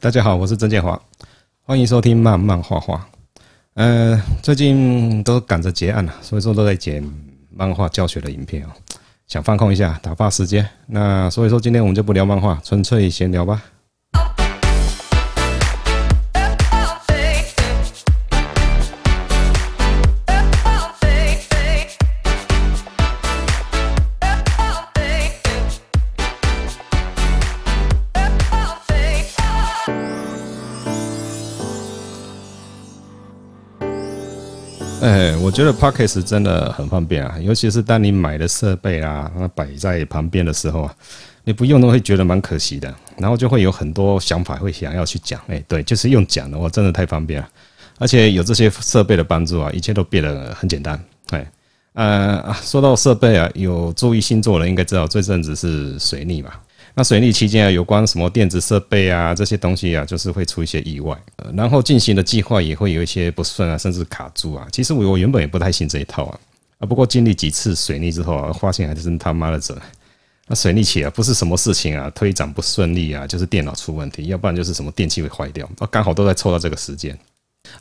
[0.00, 1.00] 大家好，我是曾建华，
[1.62, 3.08] 欢迎收听漫漫画画。
[3.74, 7.02] 呃，最近都赶着结案了，所以说都在剪
[7.50, 8.68] 漫画教学的影片哦，
[9.26, 10.68] 想放空一下，打发时间。
[10.86, 13.62] 那所以说今天我们就不聊漫画，纯粹闲聊吧。
[35.06, 40.92] 哎，我觉得 Podcast 真的很方便啊，尤其是当你买的设备啊，那摆在旁边的时候啊，
[41.44, 45.40] 你不用都会觉得蛮可惜的，然后就会有很多想法会想要去讲。
[45.46, 47.48] 哎，对，就是用讲的，话，真的太方便了，
[48.00, 51.00] 而且有这些设备的帮助啊，一切都变得很简单。
[51.30, 51.52] 哎，
[51.92, 56.50] 呃，说到设备啊，有注意星座的人应该知道，这阵子是水逆嘛。
[56.98, 61.14] 那水逆期间啊，有关什么电子设备啊这些东西啊，就是会出一些意外，
[61.54, 64.66] 然后进行的计划也会有一些不顺啊，甚至卡住啊。
[64.72, 66.40] 其实我我原本也不太信这一套啊，
[66.78, 69.78] 啊不过经历几次水逆之后啊，发现还是他妈的准。
[70.48, 77.14] 那水逆期啊，不是什么事情啊推展不顺利啊，就是电脑出问题，要不然就是什么电器会坏掉，啊刚好都在凑到这个时间。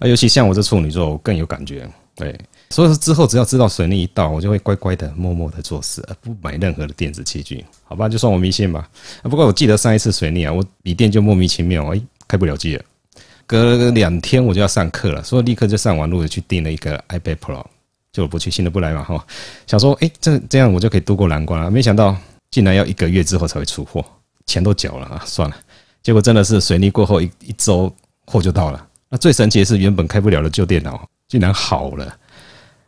[0.00, 2.36] 啊，尤其像我这处女座，我更有感觉，对。
[2.74, 7.64] 所以说之后只要知道水逆一到，我就会乖乖的、默默的做事，而不买任何的电子器具。
[7.84, 8.90] 好吧，就算我迷信吧。
[9.22, 12.82] 不过我记得上一次水逆啊，我笔电就莫名其妙哎开不了机了。
[13.46, 17.64] 隔了两天我就要上课了，所以立刻就上网路去订了一个 iPad Pro，
[18.12, 19.24] 就不去新的不来嘛哈。
[19.68, 22.16] 想说哎这这样我就可以度过难关了，没想到
[22.50, 24.04] 竟然要一个月之后才会出货，
[24.46, 25.54] 钱都缴了啊，算了。
[26.02, 27.94] 结果真的是水逆过后一一周
[28.26, 28.84] 货就到了。
[29.08, 32.18] 那最神奇的是，原本开不了的旧电脑竟然好了。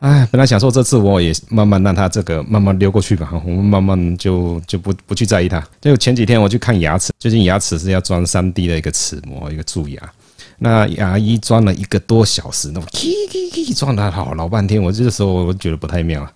[0.00, 5.62] 哎，本来想说这次我也慢慢让它这个慢慢溜过去吧，我们慢慢就就不不去在意它。
[5.78, 10.12] 就前几天我去看牙齿，最近牙齿是要装三 D 的一个齿模，一个蛀牙。
[10.58, 16.26] 那牙医装了一个多小时，那么叽叽叽装了好老半天，我这个时候我觉得不太妙。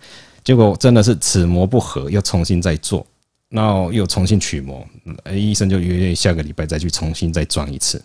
[0.42, 3.06] 结果真的是齿模不合，要重新再做，
[3.48, 4.86] 然后又重新取模，
[5.32, 8.02] 医生就约下个礼拜再去重新再装一次。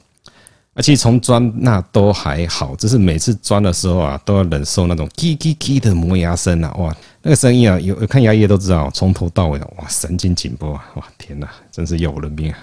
[0.76, 6.74] 而且从钻那都还好，只是每次钻的时候啊，都要忍受那种“叽叽叽”的磨牙声啊！
[6.78, 10.86] 哇，那个声音啊，有看牙医都知道，从头到尾的哇，神经紧迫啊！
[10.96, 12.58] 哇，天哪，真是要我的命啊！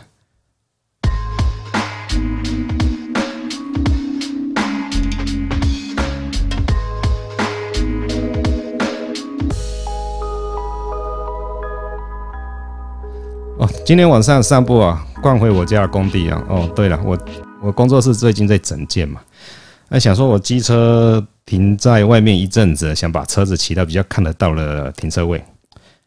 [13.59, 16.43] 哦，今天晚上散步啊，逛回我家的工地啊。
[16.49, 17.19] 哦，对了，我。
[17.67, 19.21] 我工作室最近在整建嘛，
[19.89, 25.43] 那想说我机车停在外面一阵子，想把车子骑到比较看得到的停车位。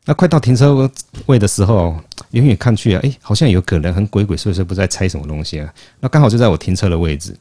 [0.06, 0.90] 那快到停车
[1.26, 1.98] 位的时候，
[2.32, 5.74] 远远看去啊，哎，好像有个人很鬼鬼祟祟，不知道在拆什么东西啊。
[6.00, 7.36] 那刚好就在我停车的位置，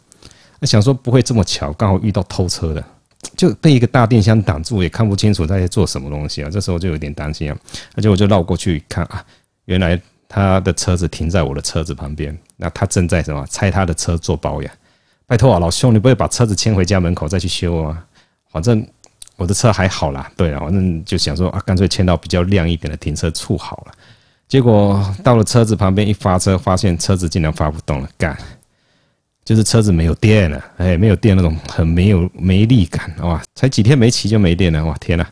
[0.59, 2.85] 那想说不会这么巧，刚好遇到偷车的，
[3.37, 6.50] 就被一个大电箱挡住，也看不清楚在做什么东西啊。
[6.50, 7.56] 这时候就有点担心啊，
[7.95, 9.25] 而且我就绕过去看啊，
[9.67, 10.00] 原来。
[10.28, 14.71] 他的车子停在我的车子旁边，那他正在什么拆他的车做保养？
[15.27, 18.05] 拜托啊，老兄，你不会把车子牵回家门口再去修啊？
[18.50, 18.87] 反正
[19.37, 23.93] 我的车还好啦，对啊，反正就想说啊，干脆牵到比较亮一点的停车处好了。
[24.47, 28.37] 结果到了车子旁边一发车，发现车子竟然发不动了，干，
[29.44, 35.27] 就是车子没有电了，哎，没有电那种很没有没力感，哇，才几天没骑就没电了，哇，天呐！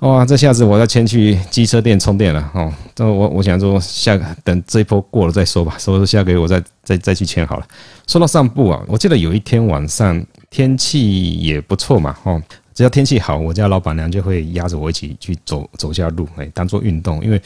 [0.00, 2.72] 哇，这下子我要先去机车店充电了哦。
[2.94, 5.76] 这我我想说，下等这一波过了再说吧。
[5.78, 7.66] 所以说下个月我再再再去签好了。
[8.06, 12.42] 说到散步啊，我记得有一天晚上天气也不错嘛，哦，
[12.74, 17.40] 只要天气好，我家老板娘就会压着我一起去走走下路，哎，当做运动，因为。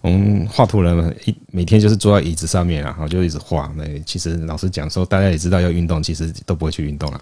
[0.00, 3.70] 我们画图人一每天就是坐在椅子上面，然后就一直画。
[3.76, 7.20] 那其实老实讲说，大家也知道要运动，其实都不会去运动了。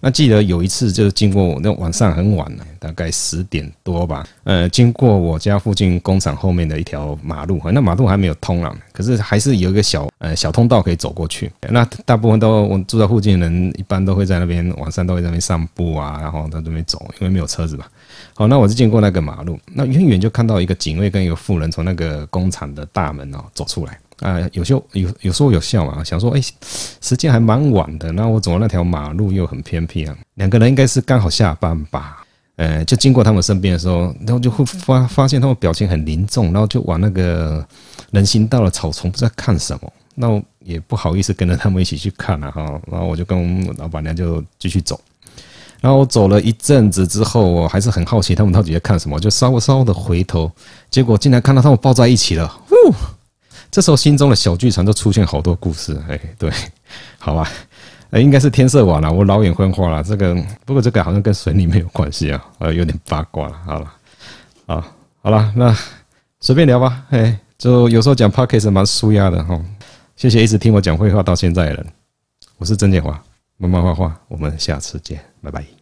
[0.00, 4.24] 那记得有一次就是经过那晚上很晚了，大概十点多吧。
[4.44, 11.50] 呃，经过我家附近工厂后面的一条马路，那马路还没有通了，可是还是有一个小呃小通道可以走过去。
[11.68, 17.84] 那大部分都我住在附近的人，一般都会在那边晚上都会在那边散步啊，然后在那边走，因为没有车子嘛。
[18.34, 26.40] 好，那我就经过那个马路，那远远就看到一个警卫跟一个妇人从那个工厂的大门哦走出来啊，有时候有有说有笑嘛，想说哎，
[27.00, 32.24] 时间还蛮晚的，那我走那条马路又很偏僻啊，两个人应该是刚好下班吧，
[32.56, 37.66] 呃，就经过他们身边的时候，然后就会发发现他们表情很凝重，然后就往那个
[38.10, 45.00] 人行道的草丛不知道看什么，那我也不好意思跟着他们一起去看了哈，然后我就跟老板娘就继续走。
[45.80, 50.50] 然后我走了一阵子之后，我还是很好奇他们到底在看什么，就稍稍的回头，
[50.90, 52.60] 结果竟然看到他们抱在一起了。
[52.70, 52.94] 呜，
[53.70, 55.98] 这时候心中的小剧场就出现好多故事。
[56.08, 56.52] 哎，对，
[57.18, 57.50] 好吧，
[58.10, 60.02] 哎，应该是天色晚了，我老眼昏花了。
[60.02, 60.34] 这个
[60.66, 63.56] 不过这个好像跟水里没有关系啊，呃，有点八卦了。
[63.64, 63.92] 好了，
[64.66, 64.86] 啊，
[65.22, 65.74] 好了，那
[66.40, 67.02] 随便聊吧。
[67.10, 69.58] 哎，就有时候讲 podcast 蛮舒压的哈。
[70.16, 71.86] 谢谢一直听我讲废话到现在的人，
[72.58, 73.18] 我是曾建华，
[73.60, 75.79] 慢慢画画，我们下次见，拜拜。